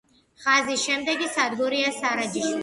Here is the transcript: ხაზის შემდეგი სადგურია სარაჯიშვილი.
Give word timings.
ხაზის 0.45 0.85
შემდეგი 0.85 1.29
სადგურია 1.35 1.93
სარაჯიშვილი. 1.99 2.59